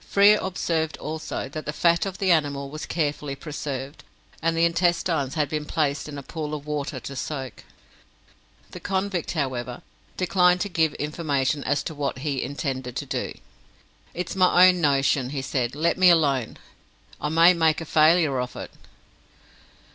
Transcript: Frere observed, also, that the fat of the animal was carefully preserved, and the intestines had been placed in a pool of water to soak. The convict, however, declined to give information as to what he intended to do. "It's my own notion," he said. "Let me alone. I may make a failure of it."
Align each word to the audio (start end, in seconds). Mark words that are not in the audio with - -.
Frere 0.00 0.36
observed, 0.42 0.98
also, 0.98 1.48
that 1.48 1.64
the 1.64 1.72
fat 1.72 2.04
of 2.04 2.18
the 2.18 2.30
animal 2.30 2.68
was 2.68 2.84
carefully 2.84 3.34
preserved, 3.34 4.04
and 4.42 4.54
the 4.54 4.66
intestines 4.66 5.36
had 5.36 5.48
been 5.48 5.64
placed 5.64 6.06
in 6.06 6.18
a 6.18 6.22
pool 6.22 6.52
of 6.52 6.66
water 6.66 7.00
to 7.00 7.16
soak. 7.16 7.64
The 8.72 8.78
convict, 8.80 9.30
however, 9.32 9.80
declined 10.18 10.60
to 10.60 10.68
give 10.68 10.92
information 10.96 11.64
as 11.64 11.82
to 11.84 11.94
what 11.94 12.18
he 12.18 12.42
intended 12.42 12.94
to 12.96 13.06
do. 13.06 13.32
"It's 14.12 14.36
my 14.36 14.66
own 14.68 14.82
notion," 14.82 15.30
he 15.30 15.40
said. 15.40 15.74
"Let 15.74 15.96
me 15.96 16.10
alone. 16.10 16.58
I 17.18 17.30
may 17.30 17.54
make 17.54 17.80
a 17.80 17.86
failure 17.86 18.38
of 18.38 18.56
it." 18.56 18.70